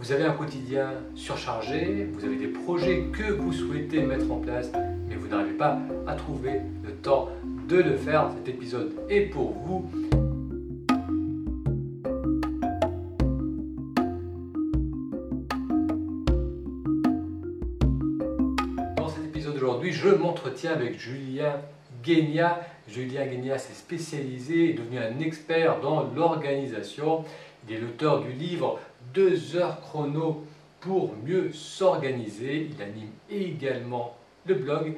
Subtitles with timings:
[0.00, 4.72] Vous avez un quotidien surchargé, vous avez des projets que vous souhaitez mettre en place,
[5.06, 7.28] mais vous n'arrivez pas à trouver le temps
[7.68, 8.30] de le faire.
[8.34, 9.90] Cet épisode est pour vous.
[18.96, 21.56] Dans cet épisode d'aujourd'hui, je m'entretiens avec Julien
[22.02, 22.58] Guénia.
[22.88, 27.22] Julien Guénia s'est spécialisé, est devenu un expert dans l'organisation.
[27.68, 28.80] Il est l'auteur du livre
[29.12, 30.44] deux heures chrono
[30.80, 32.70] pour mieux s'organiser.
[32.72, 34.16] Il anime également
[34.46, 34.94] le blog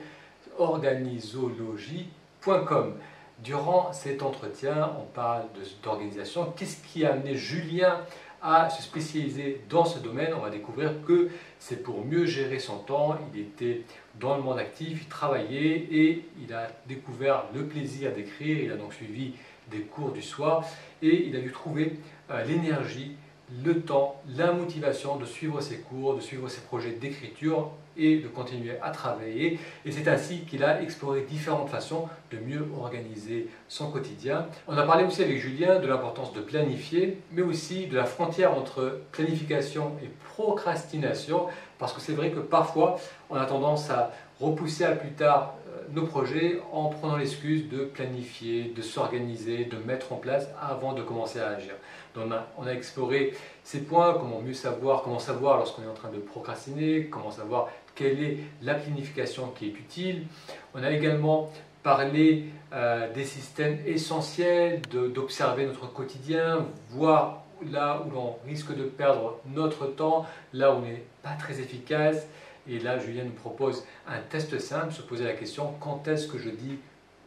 [0.59, 2.95] organisologie.com.
[3.42, 5.46] Durant cet entretien, on parle
[5.82, 6.52] d'organisation.
[6.56, 8.02] Qu'est-ce qui a amené Julien
[8.40, 10.32] à se spécialiser dans ce domaine?
[10.34, 13.18] On va découvrir que c'est pour mieux gérer son temps.
[13.34, 13.82] Il était
[14.20, 18.62] dans le monde actif, il travaillait et il a découvert le plaisir d'écrire.
[18.62, 19.32] Il a donc suivi
[19.73, 20.65] des cours du soir
[21.02, 21.98] et il a dû trouver
[22.30, 23.16] euh, l'énergie
[23.65, 28.29] le temps, la motivation de suivre ses cours, de suivre ses projets d'écriture et de
[28.29, 29.59] continuer à travailler.
[29.85, 34.46] Et c'est ainsi qu'il a exploré différentes façons de mieux organiser son quotidien.
[34.66, 38.57] On a parlé aussi avec Julien de l'importance de planifier, mais aussi de la frontière
[38.57, 41.46] entre planification et procrastination,
[41.79, 42.98] parce que c'est vrai que parfois
[43.29, 45.54] on a tendance à repousser à plus tard
[45.93, 51.02] nos projets en prenant l'excuse de planifier, de s'organiser, de mettre en place avant de
[51.02, 51.74] commencer à agir.
[52.15, 56.10] Donc on a, exploré ces points, comment mieux savoir, comment savoir lorsqu'on est en train
[56.10, 60.26] de procrastiner, comment savoir quelle est la planification qui est utile.
[60.74, 61.51] On a également
[61.82, 69.38] parlé euh, des systèmes essentiels, d'observer notre quotidien, voir là où l'on risque de perdre
[69.47, 72.26] notre temps, là où on n'est pas très efficace.
[72.69, 76.38] Et là, Julien nous propose un test simple, se poser la question, quand est-ce que
[76.38, 76.78] je dis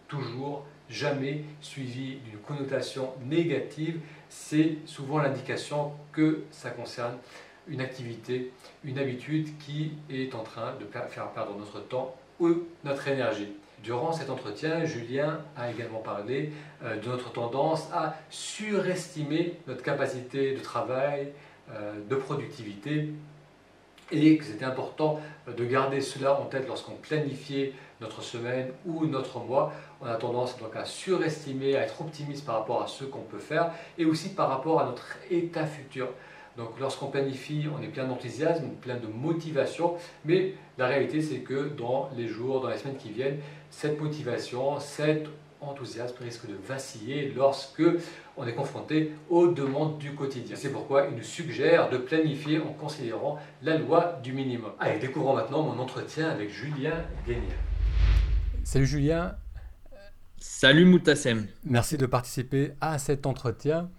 [0.07, 7.15] toujours, jamais, suivi d'une connotation négative c'est souvent l'indication que ça concerne
[7.67, 8.51] une activité,
[8.83, 12.49] une habitude qui est en train de faire perdre notre temps ou
[12.83, 13.49] notre énergie.
[13.83, 16.51] Durant cet entretien, Julien a également parlé
[16.83, 21.31] euh, de notre tendance à surestimer notre capacité de travail,
[21.71, 23.09] euh, de productivité,
[24.11, 29.39] et que c'était important de garder cela en tête lorsqu'on planifiait notre semaine ou notre
[29.39, 29.73] mois.
[30.01, 33.39] On a tendance donc à surestimer, à être optimiste par rapport à ce qu'on peut
[33.39, 36.09] faire et aussi par rapport à notre état futur.
[36.57, 41.67] Donc lorsqu'on planifie, on est plein d'enthousiasme, plein de motivation, mais la réalité c'est que
[41.67, 43.39] dans les jours, dans les semaines qui viennent,
[43.69, 45.27] cette motivation, cet
[45.69, 47.83] enthousiasme risque de vaciller lorsque
[48.37, 50.55] on est confronté aux demandes du quotidien.
[50.55, 54.71] C'est pourquoi il nous suggère de planifier en considérant la loi du minimum.
[54.79, 57.41] Allez, découvrons maintenant mon entretien avec Julien Guénier.
[58.63, 59.35] Salut Julien.
[60.37, 61.47] Salut Moutassem.
[61.63, 63.89] Merci de participer à cet entretien.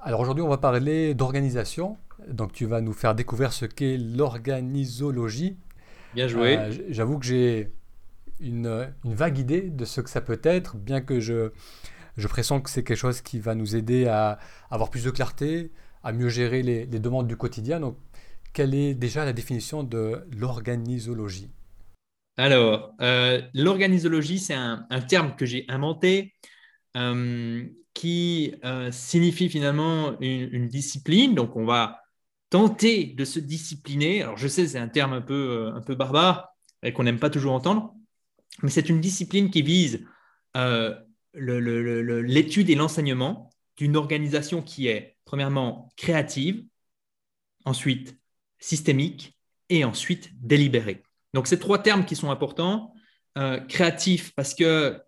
[0.00, 1.98] Alors aujourd'hui, on va parler d'organisation.
[2.28, 5.56] Donc tu vas nous faire découvrir ce qu'est l'organisologie.
[6.14, 6.58] Bien joué.
[6.58, 7.70] Euh, j'avoue que j'ai
[8.40, 11.50] une, vague idée de ce que ça peut être, bien que je,
[12.16, 14.38] je pressens que c'est quelque chose qui va nous aider à
[14.70, 17.80] avoir plus de clarté, à mieux gérer les, demandes du quotidien.
[17.80, 17.96] Donc,
[18.52, 21.50] quelle est déjà la définition de l'organisologie?
[22.36, 26.34] Alors, euh, l'organisologie, c'est un, terme que j'ai inventé
[26.96, 27.64] euh,
[27.94, 31.34] qui euh, signifie finalement une, discipline.
[31.34, 32.00] Donc, on va
[32.48, 34.22] tenter de se discipliner.
[34.22, 36.48] Alors, je sais, c'est un terme un peu, un peu barbare
[36.82, 37.94] et qu'on n'aime pas toujours entendre,
[38.62, 40.06] mais c'est une discipline qui vise
[41.34, 46.64] l'étude et l'enseignement d'une organisation qui est, premièrement, créative,
[47.64, 48.18] ensuite
[48.58, 49.36] systémique
[49.68, 51.02] et ensuite délibérée.
[51.34, 52.92] Donc, ces trois termes qui sont importants.
[53.38, 55.00] Euh, créatif, parce que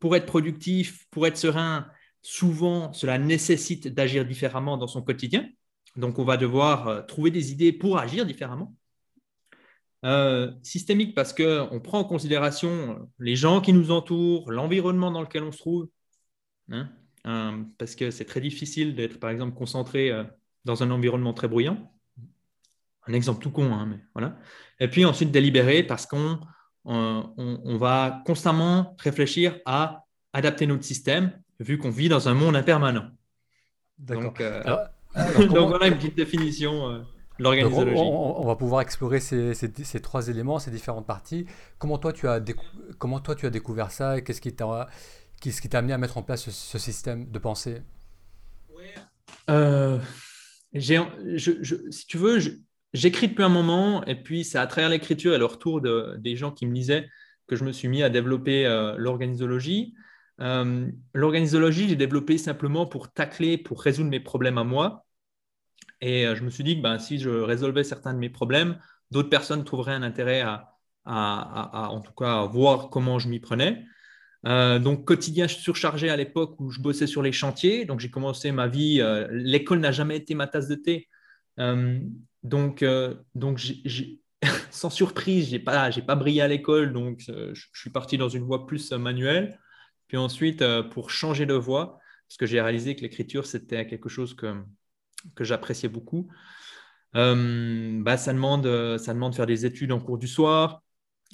[0.00, 1.86] pour être productif, pour être serein,
[2.22, 5.48] souvent, cela nécessite d'agir différemment dans son quotidien.
[5.96, 8.74] Donc, on va devoir euh, trouver des idées pour agir différemment.
[10.04, 15.42] Euh, systémique, parce qu'on prend en considération les gens qui nous entourent, l'environnement dans lequel
[15.42, 15.88] on se trouve.
[16.70, 16.90] Hein,
[17.78, 20.12] parce que c'est très difficile d'être, par exemple, concentré
[20.64, 21.90] dans un environnement très bruyant
[23.08, 24.36] un exemple tout con, hein, mais voilà.
[24.80, 26.40] Et puis ensuite délibérer parce qu'on
[26.84, 33.08] on, va constamment réfléchir à adapter notre système vu qu'on vit dans un monde impermanent.
[33.98, 34.62] Donc, euh,
[35.14, 37.04] voilà une petite définition.
[37.38, 37.96] L'organisologie.
[37.96, 41.46] On, va pouvoir explorer ces, ces, trois éléments, ces différentes parties.
[41.78, 42.40] Comment toi tu as,
[42.98, 44.88] comment toi, tu as découvert ça et qu'est-ce qui t'a
[45.70, 47.82] t'a amené à mettre en place ce, système de pensée?
[49.50, 49.98] Euh,
[50.76, 52.38] Si tu veux,
[52.92, 56.34] j'écris depuis un moment, et puis c'est à travers l'écriture et le retour de, des
[56.34, 57.08] gens qui me lisaient
[57.46, 59.94] que je me suis mis à développer euh, l'organisologie.
[60.40, 65.06] Euh, l'organisologie, j'ai développé simplement pour tacler, pour résoudre mes problèmes à moi.
[66.00, 68.78] Et je me suis dit que ben, si je résolvais certains de mes problèmes,
[69.10, 70.74] d'autres personnes trouveraient un intérêt à,
[71.04, 73.84] en tout cas, voir comment je m'y prenais.
[74.44, 77.84] donc, quotidien surchargé à l'époque où je bossais sur les chantiers.
[77.84, 79.02] Donc, j'ai commencé ma vie.
[79.30, 81.08] L'école n'a jamais été ma tasse de thé.
[82.42, 82.84] donc,
[83.34, 83.60] donc
[84.70, 86.92] sans surprise, j'ai pas, j'ai pas brillé à l'école.
[86.92, 89.58] Donc, je suis parti dans une voie plus manuelle.
[90.06, 91.98] Puis ensuite, pour changer de voie,
[92.28, 94.54] parce que j'ai réalisé que l'écriture, c'était quelque chose que,
[95.34, 96.28] que j'appréciais beaucoup.
[97.16, 98.64] Euh, bah, ça, demande,
[98.98, 100.82] ça demande de faire des études en cours du soir,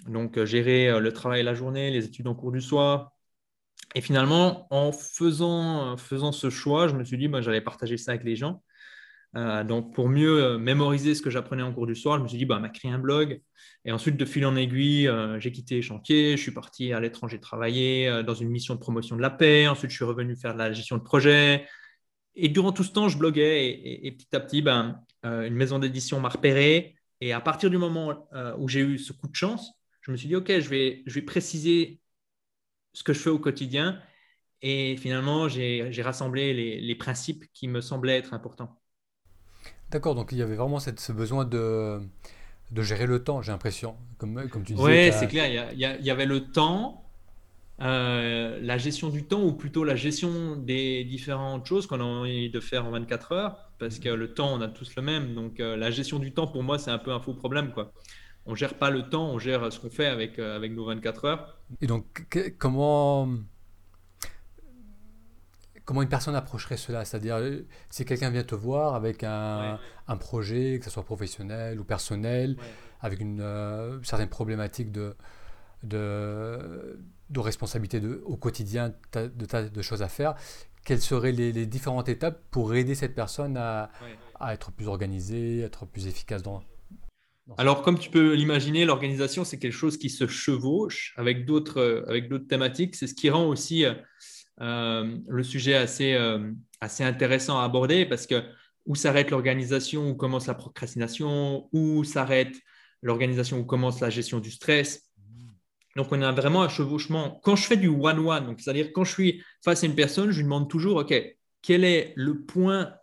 [0.06, 3.12] donc euh, gérer euh, le travail la journée, les études en cours du soir.
[3.94, 8.24] Et finalement, en faisant, ce choix, je me suis dit, bah, j'allais partager ça avec
[8.24, 8.62] les gens.
[9.36, 12.28] Euh, donc, pour mieux euh, mémoriser ce que j'apprenais en cours du soir, je me
[12.28, 13.40] suis dit, bah, m'a créé un blog.
[13.84, 17.00] Et ensuite, de fil en aiguille, euh, j'ai quitté les chantiers, je suis parti à
[17.00, 19.68] l'étranger travailler dans une mission de promotion de la paix.
[19.68, 21.66] Ensuite, je suis revenu faire de la gestion de projet.
[22.36, 23.68] Et durant tout ce temps, je bloguais
[24.02, 26.96] et, petit à petit, ben, une maison d'édition m'a repéré.
[27.20, 28.28] Et à partir du moment
[28.58, 31.14] où j'ai eu ce coup de chance, je me suis dit, OK, je vais, je
[31.14, 32.00] vais préciser
[32.92, 34.00] ce que je fais au quotidien.
[34.62, 38.80] Et finalement, j'ai rassemblé les, les principes qui me semblaient être importants.
[39.90, 42.00] D'accord, donc il y avait vraiment cette, ce besoin de,
[42.70, 44.84] de gérer le temps, j'ai l'impression, comme, comme tu disais.
[44.84, 47.03] Oui, c'est clair, il y, avait le temps,
[47.80, 52.48] euh, la gestion du temps, ou plutôt la gestion des différentes choses qu'on a envie
[52.48, 55.34] de faire en 24 heures, parce que le temps, on a tous le même.
[55.34, 57.72] Donc euh, la gestion du temps, pour moi, c'est un peu un faux problème.
[57.72, 57.92] Quoi.
[58.46, 60.84] On ne gère pas le temps, on gère ce qu'on fait avec, euh, avec nos
[60.84, 61.58] 24 heures.
[61.80, 62.26] Et donc,
[62.58, 63.28] comment
[65.84, 67.04] comment une personne approcherait cela?
[67.04, 67.40] C'est-à-dire,
[67.90, 69.78] si quelqu'un vient te voir avec un,
[70.20, 72.56] projet, que ce soit professionnel ou personnel,
[73.00, 75.14] avec une certaine problématique de,
[75.82, 76.98] de,
[77.34, 80.34] de responsabilité de, au quotidien, de tas de choses à faire,
[80.84, 83.90] quelles seraient les, différentes étapes pour aider cette personne à,
[84.40, 86.62] à être plus organisée, être plus efficace dans,
[87.58, 92.08] alors, comme tu peux l'imaginer, l'organisation, c'est quelque chose qui se chevauche avec d'autres, euh,
[92.08, 92.96] avec d'autres thématiques.
[92.96, 93.84] C'est ce qui rend aussi
[94.60, 96.50] euh, le sujet assez, euh,
[96.80, 98.42] assez intéressant à aborder parce que
[98.86, 102.54] où s'arrête l'organisation, où commence la procrastination, où s'arrête
[103.02, 105.10] l'organisation, où commence la gestion du stress.
[105.96, 107.40] Donc, on a vraiment un chevauchement.
[107.44, 110.44] Quand je fais du one-one, c'est-à-dire quand je suis face à une personne, je lui
[110.44, 111.14] demande toujours, OK,
[111.62, 112.94] quel est le point,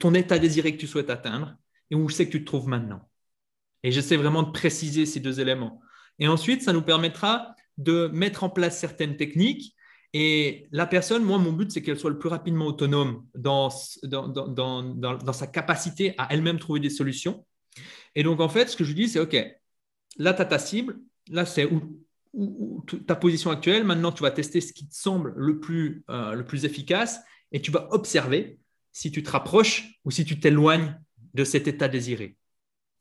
[0.00, 1.56] ton état désiré que tu souhaites atteindre
[1.90, 3.08] et où c'est que tu te trouves maintenant?
[3.82, 5.80] Et j'essaie vraiment de préciser ces deux éléments.
[6.18, 9.74] Et ensuite, ça nous permettra de mettre en place certaines techniques
[10.14, 13.68] et la personne, moi, mon but, c'est qu'elle soit le plus rapidement autonome dans,
[14.04, 17.44] dans, dans, dans sa capacité à elle-même trouver des solutions.
[18.14, 19.36] Et donc, en fait, ce que je dis, c'est OK,
[20.16, 22.00] là, tu as ta cible, là, c'est où,
[23.06, 23.84] ta position actuelle.
[23.84, 27.20] Maintenant, tu vas tester ce qui te semble le plus, euh, le plus efficace
[27.52, 28.58] et tu vas observer
[28.92, 30.98] si tu te rapproches ou si tu t'éloignes
[31.34, 32.36] de cet état désiré.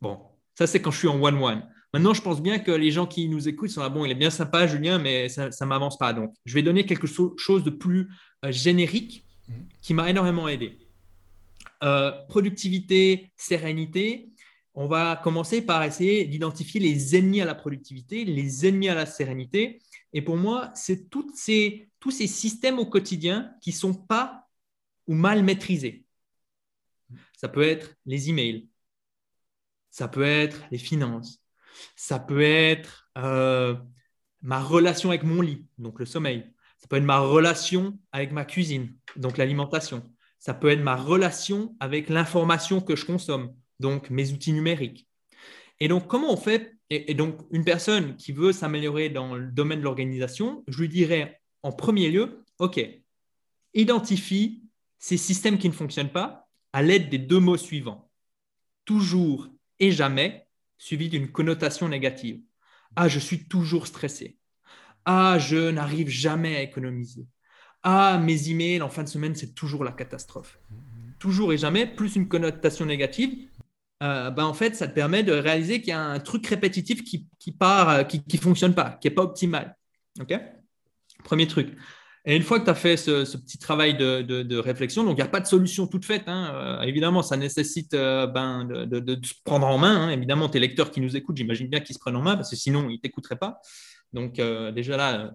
[0.01, 0.19] Bon,
[0.56, 1.68] ça, c'est quand je suis en one-one.
[1.94, 4.15] Maintenant, je pense bien que les gens qui nous écoutent sont là, bon, il est
[4.15, 6.12] bien sympa, Julien, mais ça ne m'avance pas.
[6.13, 8.09] Donc, je vais donner quelque chose de plus
[8.44, 9.27] euh, générique
[9.81, 10.79] qui m'a énormément aidé.
[11.83, 14.29] Euh, productivité, sérénité.
[14.75, 19.05] On va commencer par essayer d'identifier les ennemis à la productivité, les ennemis à la
[19.05, 19.79] sérénité.
[20.13, 21.89] Et pour moi, c'est tous ces
[22.27, 24.47] systèmes au quotidien qui ne sont pas
[25.07, 26.05] ou mal maîtrisés.
[27.37, 28.67] Ça peut être les emails,
[29.91, 31.43] ça peut être les finances,
[31.95, 33.75] ça peut être euh,
[34.41, 36.51] ma relation avec mon lit, donc le sommeil.
[36.77, 40.12] Ça peut être ma relation avec ma cuisine, donc l'alimentation.
[40.39, 45.08] Ça peut être ma relation avec l'information que je consomme, donc mes outils numériques.
[45.80, 46.75] Et donc, comment on fait?
[46.89, 51.42] Et, donc, une personne qui veut s'améliorer dans le domaine de l'organisation, je lui dirais
[51.63, 52.80] en premier lieu, OK,
[53.74, 54.63] identifie
[55.00, 58.12] ces systèmes qui ne fonctionnent pas à l'aide des deux mots suivants.
[58.86, 59.50] Toujours
[59.80, 62.42] et jamais suivi d'une connotation négative.
[62.96, 64.38] Ah, je suis toujours stressé.
[65.06, 67.25] Ah, je n'arrive jamais à économiser.
[67.82, 70.60] Ah, mes emails en fin de semaine, c'est toujours la catastrophe.
[71.20, 73.48] Toujours et jamais, plus une connotation négative,
[74.01, 77.03] euh, ben en fait, ça te permet de réaliser qu'il y a un truc répétitif
[77.03, 79.75] qui, qui part, euh, qui ne fonctionne pas, qui n'est pas optimal.
[80.19, 80.33] OK?
[81.23, 81.75] Premier truc.
[82.25, 85.27] Et une fois que tu as fait ce, petit travail de, réflexion, donc il n'y
[85.27, 86.23] a pas de solution toute faite.
[86.27, 90.07] Hein, euh, évidemment, ça nécessite euh, ben, de, se prendre en main.
[90.07, 90.09] Hein.
[90.09, 92.55] évidemment, tes lecteurs qui nous écoutent, j'imagine bien qu'ils se prennent en main parce que
[92.55, 93.59] sinon, ils ne t'écouteraient pas.
[94.13, 95.33] Donc, déjà là,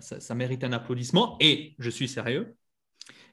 [0.00, 2.56] ça, mérite un applaudissement et je suis sérieux.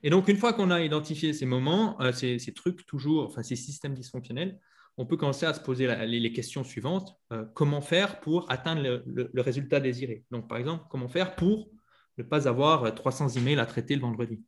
[0.04, 3.94] Et donc, une fois qu'on a identifié ces moments, ces, trucs toujours, enfin ces systèmes
[3.94, 4.60] dysfonctionnels,
[4.98, 7.18] on peut commencer à se poser les, questions suivantes.
[7.54, 10.26] comment faire pour atteindre le résultat désiré?
[10.30, 11.70] Donc, par exemple, comment faire pour
[12.18, 14.44] ne pas avoir 300 emails à traiter le vendredi?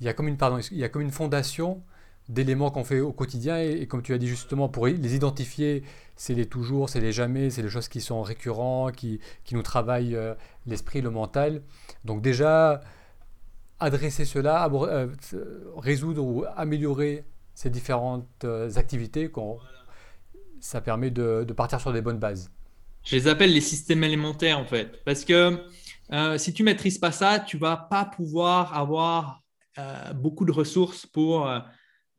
[0.00, 1.82] Il y a comme une, pardon, il y a comme une fondation
[2.28, 3.58] d'éléments qu'on fait au quotidien.
[3.58, 5.82] Et, comme tu as dit justement, pour les identifier,
[6.16, 9.62] c'est les toujours, c'est les jamais, c'est les choses qui sont récurrents, qui, qui nous
[9.62, 10.34] travaillent euh,
[10.66, 11.62] l'esprit, le mental.
[12.04, 12.80] Donc déjà,
[13.80, 15.08] adresser cela, euh,
[15.76, 19.30] résoudre ou améliorer ces différentes euh, activités,
[20.60, 22.50] ça permet de, de, partir sur des bonnes bases.
[23.04, 25.58] Je les appelle les systèmes élémentaires en fait, parce que
[26.36, 29.42] si tu maîtrises pas ça, tu vas pas pouvoir avoir
[30.14, 31.48] beaucoup de ressources pour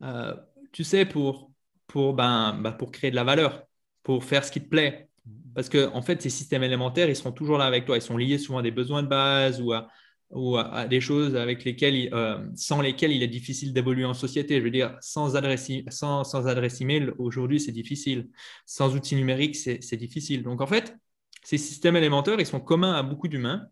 [0.02, 0.34] euh,
[0.72, 1.50] tu sais, pour,
[1.86, 3.64] pour, ben, ben, pour créer de la valeur,
[4.02, 5.08] pour faire ce qui te plaît.
[5.54, 7.96] Parce que, en fait, ces systèmes élémentaires, ils seront toujours là avec toi.
[7.96, 9.88] Ils sont liés souvent à des besoins de base ou à,
[10.32, 14.58] ou à, des choses avec lesquelles, euh, sans lesquelles il est difficile d'évoluer en société.
[14.58, 18.30] Je veux dire, sans adresse, sans, sans adresse email, aujourd'hui, c'est difficile.
[18.66, 20.42] Sans outils numériques, c'est difficile.
[20.42, 20.96] Donc, en fait,
[21.44, 23.66] ces systèmes élémentaires, ils sont communs à beaucoup d'humains.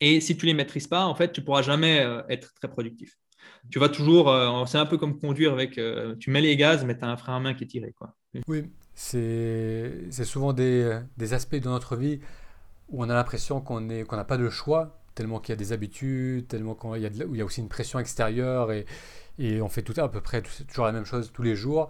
[0.00, 2.54] Et si tu ne les maîtrises pas, en fait, tu ne pourras jamais euh, être
[2.54, 3.18] très productif
[3.70, 5.80] tu vas toujours, euh, c'est un peu comme conduire avec,
[6.18, 7.92] tu mets les gaz, mais tu as un frein à main qui est tiré.
[7.92, 8.14] Quoi.
[8.46, 12.20] Oui, c'est souvent des, des, aspects de notre vie
[12.88, 16.46] où on a l'impression qu'on n'a pas de choix, tellement qu'il y a des habitudes,
[16.46, 18.86] tellement qu'il y, a y a aussi une pression extérieure et,
[19.40, 21.88] et on fait tout à peu près toujours la même chose tous les jours.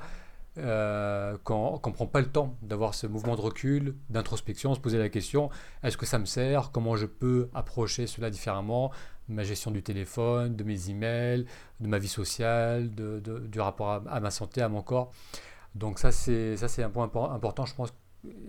[0.57, 4.99] Euh, qu'on ne prend pas le temps d'avoir ce mouvement de recul, d'introspection, se poser
[4.99, 5.51] la question
[5.85, 6.73] est-ce que ça me sert?
[6.73, 8.91] Comment je peux approcher cela différemment?
[9.29, 11.45] Ma gestion du téléphone, de mes emails,
[11.79, 15.13] de ma vie sociale, de, du rapport à, ma santé, à mon corps.
[15.75, 17.93] Donc, ça, c'est un point important, je pense,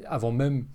[0.08, 0.66] avant même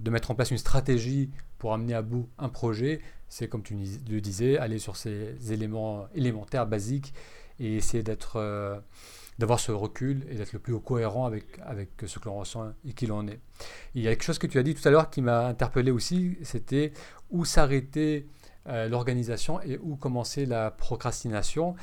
[0.00, 3.00] de mettre en place une stratégie pour amener à bout un projet,
[3.32, 7.14] c'est comme tu le disais, aller sur ces éléments élémentaires, basiques,
[7.58, 8.36] et essayer d'être.
[8.36, 8.78] Euh,
[9.38, 12.92] d'avoir ce recul et d'être le plus cohérent avec, avec ce que l'on ressent et
[12.92, 13.40] qui l'on est.
[13.94, 15.90] Il y a quelque chose que tu as dit tout à l'heure qui m'a interpellé
[15.90, 16.92] aussi, c'était
[17.30, 18.28] où s'arrêter
[18.68, 21.74] euh, l'organisation et où commencer la procrastination.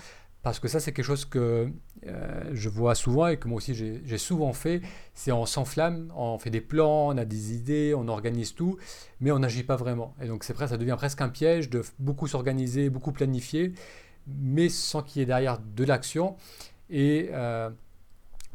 [0.41, 1.69] Parce que ça, c'est quelque chose que
[2.08, 4.81] euh, je vois souvent et que moi aussi j'ai souvent fait.
[5.13, 8.77] C'est on s'enflamme, on fait des plans, on a des idées, on organise tout,
[9.19, 10.15] mais on n'agit pas vraiment.
[10.22, 13.74] Et donc c'est ça devient presque un piège de beaucoup s'organiser, beaucoup planifier,
[14.27, 16.38] mais sans qu'il y ait derrière de l'action.
[16.89, 17.69] Et euh,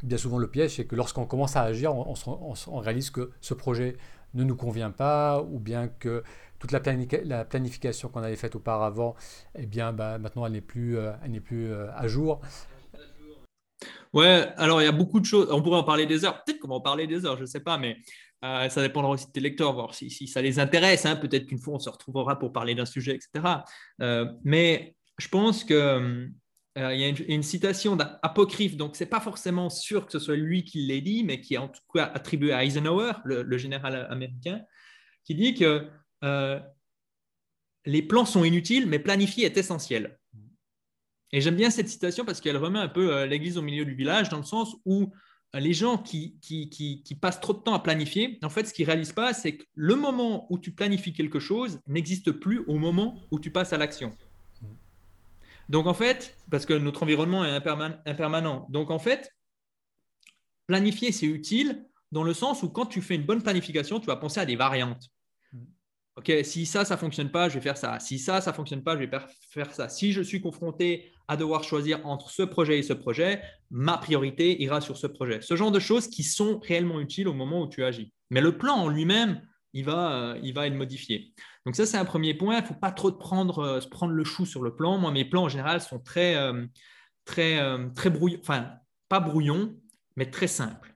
[0.02, 3.96] bien souvent, le piège, c'est que lorsqu'on commence à agir, on, réalise que ce projet
[4.34, 6.22] ne nous convient pas, ou bien que
[6.66, 6.80] toute la,
[7.24, 9.14] la planification qu'on avait faite auparavant,
[9.56, 12.40] eh bien, bah, maintenant, elle n'est plus, euh, elle n'est plus euh, à jour.
[14.12, 15.48] Ouais, alors il y a beaucoup de choses.
[15.50, 16.42] On pourrait en parler des heures.
[16.44, 17.96] Peut-être qu'on va en parler des heures, je ne sais pas, mais
[18.42, 21.06] ça dépendra aussi de tes lecteurs, voir si, ça les intéresse.
[21.06, 21.16] Hein.
[21.16, 23.64] Peut-être qu'une fois, on se retrouvera pour parler d'un sujet, etc.
[24.44, 26.28] mais je pense que
[26.76, 30.18] euh, il y a une, citation d'apocryphe, donc ce n'est pas forcément sûr que ce
[30.18, 33.58] soit lui qui l'ait dit, mais qui est en tout cas attribué à Eisenhower, le,
[33.58, 34.60] général américain,
[35.24, 35.88] qui dit que
[36.24, 36.58] euh,
[37.84, 40.18] les plans sont inutiles, mais planifier est essentiel.
[41.32, 43.94] Et j'aime bien cette citation parce qu'elle remet un peu euh, l'église au milieu du
[43.94, 45.12] village, dans le sens où
[45.54, 48.86] les gens qui, qui, qui, passent trop de temps à planifier, en fait, ce qu'ils
[48.86, 52.78] ne réalisent pas, c'est que le moment où tu planifies quelque chose n'existe plus au
[52.78, 54.12] moment où tu passes à l'action.
[55.68, 57.54] Donc en fait, parce que notre environnement est
[58.06, 59.30] impermanent, donc en fait,
[60.66, 64.16] planifier, c'est utile dans le sens où quand tu fais une bonne planification, tu vas
[64.16, 65.10] penser à des variantes.
[66.16, 67.98] Ok, si ça, ça fonctionne pas, je vais faire ça.
[67.98, 69.10] Si ça, ça fonctionne pas, je vais
[69.50, 69.88] faire ça.
[69.88, 74.62] Si je suis confronté à devoir choisir entre ce projet et ce projet, ma priorité
[74.62, 75.40] ira sur ce projet.
[75.40, 78.12] Ce genre de choses qui sont réellement utiles au moment où tu agis.
[78.30, 79.42] Mais le plan en lui-même,
[79.72, 81.34] il va, euh, il va être modifié.
[81.66, 82.58] Donc ça, c'est un premier point.
[82.58, 84.98] Il ne faut pas trop euh, se prendre le chou sur le plan.
[84.98, 86.64] Moi, mes plans, en général, sont très, euh,
[87.24, 87.58] très,
[87.94, 88.70] très brouillons, enfin,
[89.08, 89.74] pas brouillons,
[90.14, 90.94] mais très simples.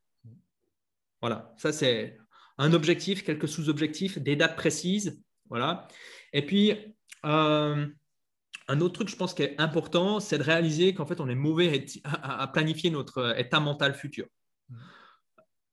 [1.20, 2.17] Voilà, ça, c'est
[2.58, 5.22] un objectif, quelques sous-objectifs, des dates précises.
[5.48, 5.88] Voilà.
[6.32, 6.74] Et puis,
[7.22, 11.34] un autre truc, je pense, qui est important, c'est de réaliser qu'en fait, on est
[11.34, 14.26] mauvais à planifier notre état mental futur.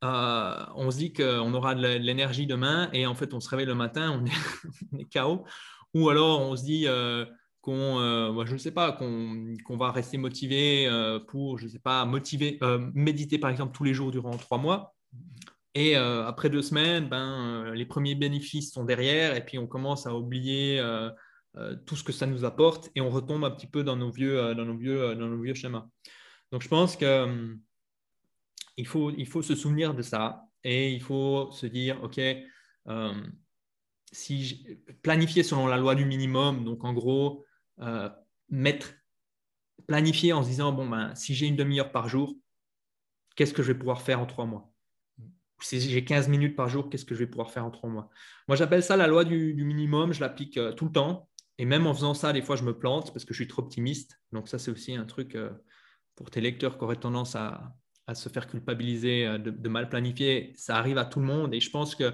[0.06, 3.66] Euh, on se dit qu'on aura de l'énergie demain et en fait on se réveille
[3.66, 4.26] le matin, on
[4.98, 5.46] est, KO.
[5.94, 7.26] Ou alors on se dit euh,
[7.62, 10.90] qu'on, euh, je ne sais pas, qu'on va rester motivé
[11.28, 12.60] pour, je ne sais pas, motiver,
[12.94, 14.94] méditer par exemple tous les jours durant trois mois.
[15.76, 20.16] Et après deux semaines, ben, les premiers bénéfices sont derrière et puis on commence à
[20.16, 20.82] oublier
[21.86, 24.56] tout ce que ça nous apporte et on retombe un petit peu dans nos vieux,
[24.56, 25.86] dans nos vieux, dans nos vieux schémas.
[26.54, 27.58] Donc je pense que
[28.78, 33.24] il faut, il faut se souvenir de ça et il faut se dire, OK, euh,
[34.12, 34.68] si
[35.02, 37.46] planifier selon la loi du minimum, donc en gros,
[37.80, 38.10] euh,
[38.50, 38.94] mettre,
[39.88, 42.36] planifier en se disant, bon, ben, si j'ai une demi-heure par jour,
[43.36, 44.72] qu'est-ce que je vais pouvoir faire en trois mois?
[45.62, 48.10] Si j'ai 15 minutes par jour, qu'est-ce que je vais pouvoir faire en trois mois?
[48.48, 50.14] Moi, j'appelle ça la loi du, minimum.
[50.14, 51.30] Je l'applique euh, tout le temps.
[51.58, 53.62] Et même en faisant ça, des fois, je me plante parce que je suis trop
[53.62, 54.20] optimiste.
[54.34, 55.38] Donc, ça, c'est aussi un truc
[56.16, 57.74] pour tes lecteurs qui auraient tendance à,
[58.14, 61.54] se faire culpabiliser de, mal planifier, ça arrive à tout le monde.
[61.54, 62.14] Et je pense que,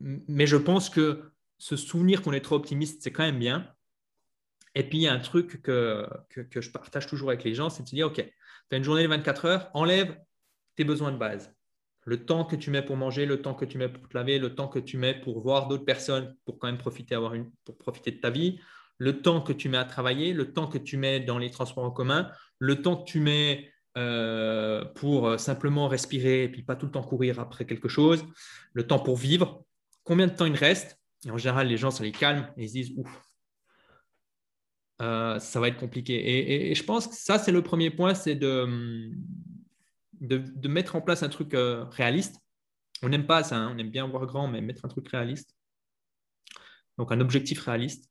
[0.00, 3.72] mais je pense que se souvenir qu'on est trop optimiste, c'est quand même bien.
[4.74, 7.70] Et puis, il y a un truc que, que, je partage toujours avec les gens,
[7.70, 8.24] c'est de se dire, OK, tu
[8.74, 10.18] as une journée de 24 heures, enlève
[10.76, 11.54] tes besoins de base.
[12.04, 14.38] Le temps que tu mets pour manger, le temps que tu mets pour te laver,
[14.38, 17.50] le temps que tu mets pour voir d'autres personnes, pour quand même profiter, avoir une,
[17.64, 18.58] pour profiter de ta vie,
[18.98, 21.84] le temps que tu mets à travailler, le temps que tu mets dans les transports
[21.84, 26.86] en commun, le temps que tu mets euh, pour simplement respirer et puis pas tout
[26.86, 28.24] le temps courir après quelque chose,
[28.72, 29.64] le temps pour vivre,
[30.04, 30.98] combien de temps il reste?
[31.26, 33.22] Et en général, les gens, ça les calme et ils se disent, ouf,
[35.02, 36.70] euh, ça va être compliqué.
[36.70, 39.10] Et, je pense que ça, c'est le premier point, c'est de,
[40.20, 42.36] de, mettre en place un truc euh, réaliste.
[43.02, 43.72] On n'aime pas ça, hein.
[43.74, 45.56] on aime bien voir grand, mais mettre un truc réaliste.
[46.98, 48.10] Donc un objectif réaliste.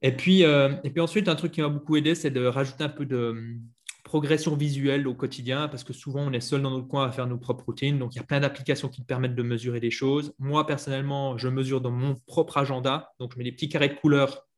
[0.00, 2.84] Et puis, euh, et puis ensuite, un truc qui m'a beaucoup aidé, c'est de rajouter
[2.84, 3.58] un peu de
[4.02, 7.26] progression visuelle au quotidien, parce que souvent, on est seul dans notre coin à faire
[7.26, 7.98] nos propres routines.
[7.98, 10.34] Donc, il y a plein d'applications qui te permettent de mesurer des choses.
[10.38, 13.12] Moi, personnellement, je mesure dans mon propre agenda.
[13.20, 14.48] Donc, je mets des petits carrés de couleurs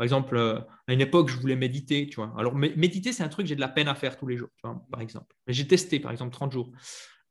[0.00, 2.32] par exemple, euh, à une époque, je voulais méditer, tu vois.
[2.38, 4.48] Alors, méditer, c'est un truc que j'ai de la peine à faire tous les jours,
[4.62, 5.36] par exemple.
[5.46, 6.72] J'ai testé, par exemple, 30 jours.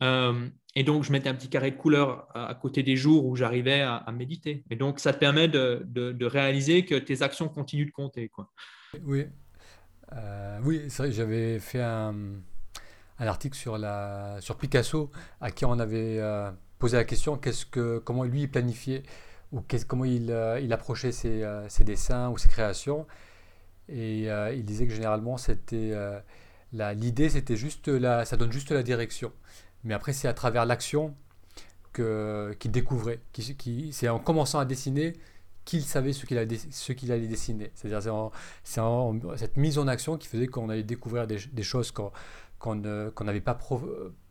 [0.04, 3.36] Euh, et donc, je mettais un petit carré de couleur à, côté des jours où
[3.36, 4.66] j'arrivais à, méditer.
[4.70, 8.30] Et donc, ça te permet de, réaliser que tes actions continuent de compter.
[8.30, 8.52] Quoi.
[9.02, 9.26] Oui,
[10.14, 12.14] euh, oui c'est vrai, j'avais fait un,
[13.18, 15.10] article sur, la, sur Picasso
[15.42, 16.22] à qui on avait
[16.78, 19.02] posé la question qu'est-ce que, comment lui planifiait
[19.52, 23.08] ou comment il, euh, approchait ses, euh, ses, dessins ou ses créations.
[23.88, 25.94] Et euh, il disait que généralement, c'était
[26.74, 29.32] l'idée, c'était juste la, ça donne juste la direction.
[29.84, 31.16] Mais après, c'est à travers l'action
[31.94, 33.20] qu'il découvrait.
[33.34, 35.14] Qui, c'est en commençant à dessiner
[35.66, 36.58] qu'il savait ce qu'il allait,
[37.10, 37.72] allait dessiner.
[37.74, 38.32] C'est-à-dire
[38.64, 38.82] c'est
[39.38, 43.56] cette mise en action qui faisait qu'on allait découvrir des, des choses qu'on n'avait pas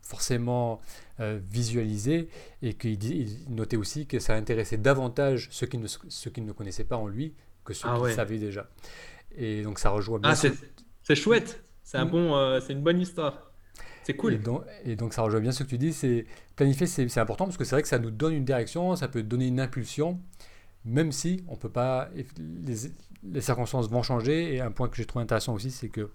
[0.09, 0.81] forcément
[1.19, 2.29] euh, visualisé
[2.63, 6.83] et qu'il notait aussi que ça intéressait davantage ceux qui ne, ceux qui ne connaissaient
[6.83, 8.67] pas en lui que ceux ah qui savaient déjà.
[9.37, 10.31] Et donc ça rejoint bien.
[10.31, 12.09] Ah, c'est chouette, c'est un mm.
[12.09, 13.51] bon, euh, c'est une bonne histoire.
[14.03, 14.39] C'est cool.
[14.85, 17.63] Et donc, ça rejoint bien ce que tu dis, c'est planifier, c'est important parce que
[17.63, 20.19] c'est vrai que ça nous donne une direction, ça peut donner une impulsion,
[20.83, 22.75] même si on peut pas, les,
[23.23, 24.55] les circonstances vont changer.
[24.55, 26.09] Et un point que j'ai trouvé intéressant aussi, c'est que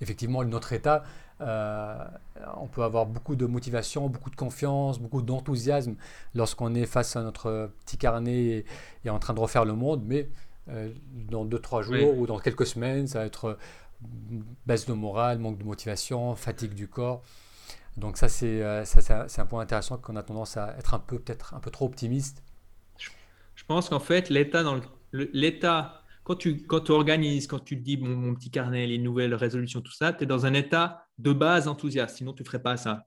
[0.00, 1.04] effectivement notre état
[1.40, 2.04] euh,
[2.56, 5.94] on peut avoir beaucoup de motivation, beaucoup de confiance, beaucoup d'enthousiasme
[6.34, 8.64] lorsqu'on est face à notre petit carnet
[9.04, 10.28] et, en train de refaire le monde, mais
[10.68, 10.90] euh,
[11.30, 13.54] dans 2-3 jours ou dans quelques semaines, ça va être euh,
[14.66, 17.22] baisse de morale, manque de motivation, fatigue du corps.
[17.96, 21.60] Donc ça, c'est un point intéressant qu'on a tendance à être un peu peut-être un
[21.60, 22.42] peu trop optimiste.
[23.56, 24.80] Je pense qu'en fait, l'état dans
[25.12, 29.94] l'état quand tu, quand organises, quand tu dis mon petit carnet, les nouvelles résolutions, tout
[29.94, 33.06] ça, tu es dans un état de base enthousiaste, sinon tu ne ferais pas ça.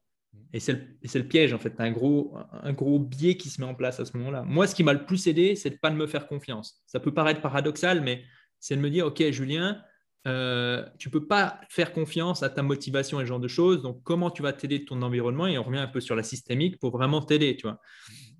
[0.53, 1.75] Et c'est le, piège, en fait.
[1.75, 4.41] Tu as un gros, un gros biais qui se met en place à ce moment-là.
[4.41, 6.81] Moi, ce qui m'a le plus aidé, c'est de ne pas me faire confiance.
[6.87, 8.23] Ça peut paraître paradoxal, mais
[8.59, 9.79] c'est de me dire, OK, Julien,
[10.27, 13.83] euh, tu ne peux pas faire confiance à ta motivation et ce genre de choses.
[13.83, 15.45] Donc, comment tu vas t'aider de ton environnement?
[15.45, 17.55] Et on revient un peu sur la systémique pour vraiment t'aider.
[17.55, 17.79] Tu vois.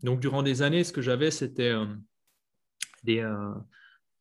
[0.02, 1.86] Donc, durant des années, ce que j'avais, c'était euh,
[3.04, 3.54] des, euh,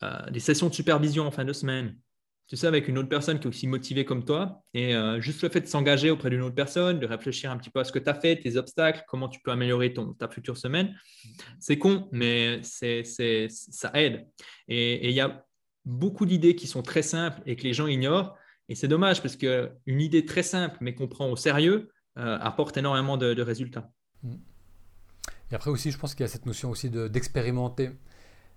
[0.03, 1.97] euh, des sessions de supervision en fin de semaine,
[2.49, 4.63] tu sais, avec une autre personne qui est aussi motivée comme toi.
[4.75, 7.71] Et euh, juste le fait de s'engager auprès d'une autre personne, de réfléchir un petit
[7.71, 10.57] peu à ce que tu as fait, tes obstacles, comment tu peux améliorer ta future
[10.57, 10.97] semaine,
[11.61, 13.05] c'est con, mais c'est,
[13.49, 14.27] ça aide.
[14.67, 15.45] Et il y a
[15.85, 18.37] beaucoup d'idées qui sont très simples et que les gens ignorent.
[18.69, 22.77] Et c'est dommage parce qu'une idée très simple, mais qu'on prend au sérieux, euh, apporte
[22.77, 23.91] énormément de, résultats.
[25.51, 27.91] Et après aussi, je pense qu'il y a cette notion aussi d'expérimenter.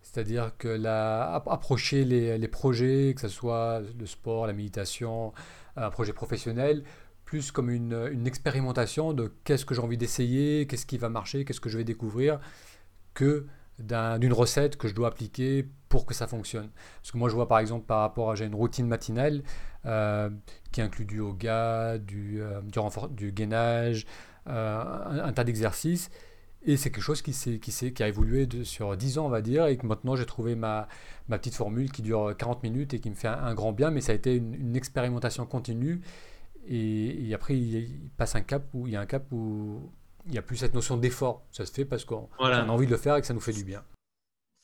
[0.04, 5.34] C'est-à-dire que la, approcher les, projets, que ce soit le sport, la méditation,
[5.76, 6.84] un projet professionnel,
[7.26, 11.62] plus comme une, expérimentation de qu'est-ce que j'ai envie d'essayer, qu'est-ce qui va marcher, qu'est-ce
[11.62, 12.40] que je vais découvrir,
[13.14, 13.48] que
[13.80, 16.70] d'une recette que je dois appliquer pour que ça fonctionne.
[17.02, 19.42] Parce que moi, je vois par exemple par rapport à j'ai une routine matinale
[19.86, 20.30] euh,
[20.72, 22.62] qui inclut du yoga, du, euh,
[23.10, 24.06] du, gainage,
[24.48, 26.10] euh, un, tas d'exercices.
[26.66, 29.42] Et c'est quelque chose qui, qui, qui a évolué de, sur 10 ans, on va
[29.42, 30.88] dire, et que maintenant j'ai trouvé ma,
[31.28, 34.00] ma, petite formule qui dure 40 minutes et qui me fait un, grand bien, mais
[34.00, 36.02] ça a été une, expérimentation continue.
[36.66, 39.92] Et, après, il, passe un cap où il y a un cap où
[40.26, 41.46] il n'y a plus cette notion d'effort.
[41.52, 43.52] Ça se fait parce qu'on a envie de le faire et que ça nous fait
[43.52, 43.84] du bien.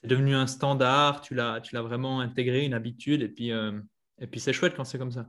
[0.01, 3.77] C'est devenu un standard, tu l'as, tu l'as vraiment intégré, une habitude, et puis, euh,
[4.19, 5.27] et puis c'est chouette quand c'est comme ça.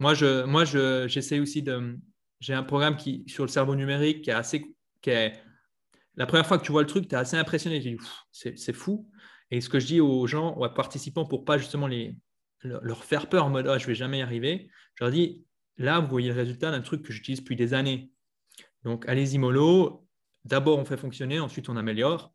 [0.00, 1.96] Moi, je, moi je, j'essaie aussi de.
[2.40, 4.74] J'ai un programme qui, sur le cerveau numérique qui est assez.
[5.02, 5.40] Qui est,
[6.16, 7.80] la première fois que tu vois le truc, tu es assez impressionné.
[7.80, 9.08] Tu dis, c'est fou.
[9.50, 12.16] Et ce que je dis aux gens, aux participants, pour pas justement les,
[12.62, 14.70] leur faire peur en mode oh, je vais jamais y arriver.
[14.94, 15.44] Je leur dis
[15.76, 18.12] là, vous voyez le résultat d'un truc que j'utilise depuis des années.
[18.84, 20.06] Donc, allez-y mollo.
[20.44, 22.34] D'abord, on fait fonctionner, ensuite, on améliore.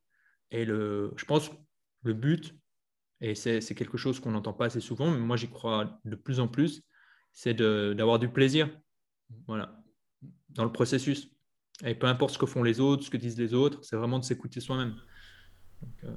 [0.51, 1.51] Et le, je pense
[2.03, 2.55] le but,
[3.21, 6.39] et c'est quelque chose qu'on n'entend pas assez souvent, mais moi, j'y crois de plus
[6.39, 6.83] en plus,
[7.31, 8.69] c'est d'avoir du plaisir
[9.47, 9.81] voilà,
[10.49, 11.31] dans le processus.
[11.83, 14.19] Et peu importe ce que font les autres, ce que disent les autres, c'est vraiment
[14.19, 14.95] de s'écouter soi-même.
[16.03, 16.15] Euh,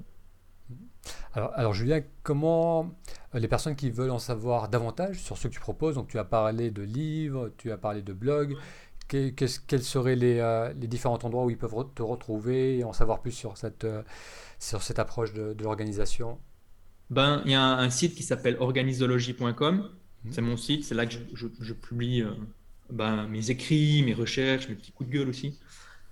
[1.32, 2.94] alors, alors, Julien, comment
[3.34, 6.18] euh, les personnes qui veulent en savoir davantage sur ce que tu proposes, donc tu
[6.18, 8.56] as parlé de livres, tu as parlé de blogs,
[9.08, 13.32] quels seraient euh, les, différents endroits où ils peuvent te retrouver et en savoir plus
[13.32, 13.86] sur cette,
[14.58, 16.38] sur cette approche de, l'organisation?
[17.10, 19.90] Ben, Il y a un, site qui s'appelle organisologie.com.
[20.24, 20.32] Mmh.
[20.32, 22.22] C'est mon site, c'est là que je, publie
[22.90, 25.58] ben, mes écrits, mes recherches, mes petits coups de gueule aussi.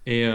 [0.07, 0.27] Et,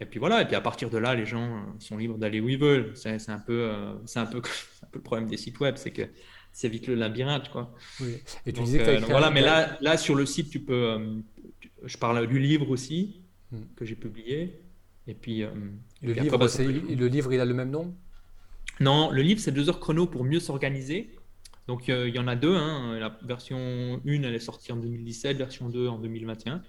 [0.00, 2.40] et puis voilà, et puis à partir de là, les gens euh, sont libres d'aller
[2.40, 2.92] où ils veulent.
[2.94, 4.38] C'est un, peu, euh, c'est un, peu,
[4.82, 6.02] un peu le problème des sites web, c'est que
[6.52, 7.50] c'est vite le labyrinthe.
[7.50, 7.74] Quoi.
[8.00, 8.16] Oui.
[8.46, 10.98] Et tu disais que euh, voilà, mais là, là, sur le site, tu peux.
[11.84, 13.20] je parle du livre aussi,
[13.52, 13.60] hmm.
[13.76, 14.62] que j'ai publié.
[15.06, 15.44] Et puis.
[16.02, 17.94] le, livre, bah, le livre, il a le même nom?
[18.80, 21.14] Non, le livre, c'est deux heures chrono pour mieux s'organiser.
[21.70, 22.56] Donc il y en a deux.
[22.56, 22.98] Hein.
[22.98, 26.62] La version 1, elle est sortie en 2017, version 2 en 2021.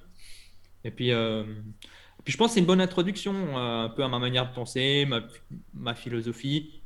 [0.84, 1.12] Et puis,
[2.24, 4.54] puis je pense que c'est une bonne introduction euh, un peu à ma manière de
[4.54, 5.08] penser,
[5.74, 6.82] ma, philosophie.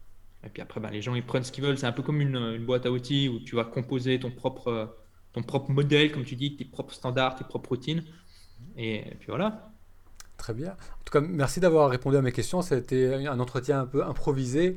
[0.45, 1.77] Et puis après, bah, les gens ils prennent ce qu'ils veulent.
[1.77, 4.95] C'est un peu comme une, boîte à outils où tu vas composer ton propre,
[5.33, 8.05] ton propre modèle, comme tu dis, tes propres standards, tes propres routines.
[8.77, 9.74] Et, puis voilà.
[10.37, 10.71] Très bien.
[10.71, 12.61] En tout cas, merci d'avoir répondu à mes questions.
[12.61, 14.75] C'était un entretien un peu improvisé.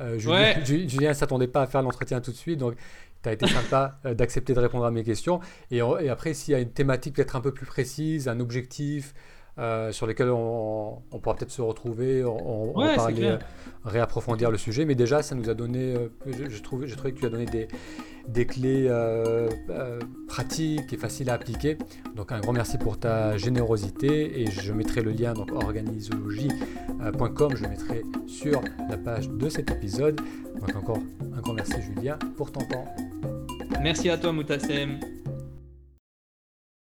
[0.00, 2.58] Euh, Julien ne s'attendait pas à faire l'entretien tout de suite.
[2.58, 2.74] Donc,
[3.22, 5.40] tu as été sympa euh, d'accepter de répondre à mes questions.
[5.70, 9.14] Et, et après, s'il y a une thématique peut-être un peu plus précise, un objectif,
[9.58, 13.36] euh, sur lesquels on, pourra peut-être se retrouver, on, parler,
[13.84, 14.84] réapprofondir le sujet.
[14.84, 16.08] Mais déjà, ça nous a donné, euh,
[16.48, 17.68] je, trouve, je trouvais que tu as donné des,
[18.28, 19.48] des clés euh,
[20.28, 21.78] pratiques et faciles à appliquer.
[22.14, 27.62] Donc un grand merci pour ta générosité et je mettrai le lien donc organisologie.com, je
[27.62, 30.20] le mettrai sur la page de cet épisode.
[30.60, 30.98] Donc encore
[31.36, 32.84] un grand merci Julien pour ton temps.
[33.82, 34.98] Merci à toi Moutassem.